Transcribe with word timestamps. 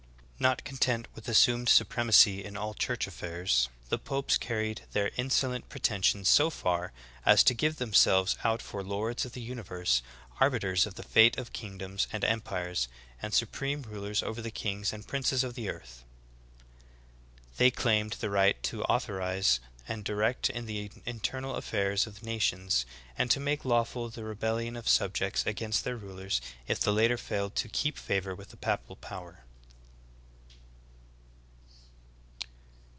10. 0.41 0.47
Not 0.49 0.63
content 0.63 1.07
with 1.13 1.27
assumed 1.27 1.67
suprem.acy 1.67 2.43
in 2.43 2.57
all 2.57 2.73
church 2.73 3.05
affairs, 3.05 3.69
the 3.89 3.99
popes 3.99 4.39
"carried 4.39 4.81
their 4.91 5.11
insolent 5.15 5.69
pretensions 5.69 6.29
so 6.29 6.49
far 6.49 6.91
as 7.23 7.43
to 7.43 7.53
give 7.53 7.75
themselves 7.75 8.35
out 8.43 8.59
for 8.59 8.81
lords 8.83 9.23
of 9.23 9.33
the 9.33 9.41
universe, 9.41 10.01
arbiters 10.39 10.87
of 10.87 10.95
the 10.95 11.03
fate 11.03 11.37
of 11.37 11.53
kingdoms 11.53 12.07
and 12.11 12.23
empires, 12.25 12.87
and 13.21 13.35
supreme 13.35 13.83
rulers 13.83 14.23
134 14.23 14.41
THE 14.41 14.41
GREAT 14.41 14.41
APOSTASY. 14.41 14.41
over 14.41 14.41
the 14.41 14.61
kings 14.79 14.93
and 14.93 15.07
princes 15.07 15.43
of 15.43 15.53
the 15.53 15.69
earth. 15.69 16.05
"^ 17.55 17.57
They 17.57 17.69
claimed 17.69 18.13
the 18.13 18.31
right 18.31 18.63
to 18.63 18.81
authorize 18.85 19.59
and 19.87 20.03
direct 20.03 20.49
in 20.49 20.65
the 20.65 20.89
internal 21.05 21.53
affairs 21.55 22.07
of 22.07 22.23
nations, 22.23 22.87
and 23.15 23.29
to 23.29 23.39
make 23.39 23.63
lawful 23.63 24.09
the 24.09 24.23
rebellion 24.23 24.75
of 24.75 24.89
subjects 24.89 25.45
against 25.45 25.83
their 25.83 25.97
rulers 25.97 26.41
if 26.67 26.79
the 26.79 26.91
latter 26.91 27.19
failed 27.19 27.55
to 27.57 27.69
keep 27.69 27.95
favor 27.95 28.33
with 28.33 28.49
the 28.49 28.57
papal 28.57 28.95
power. 28.95 29.43